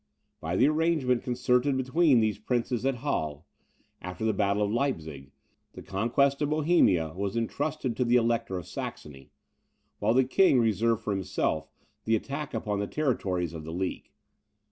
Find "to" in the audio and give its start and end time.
7.97-8.03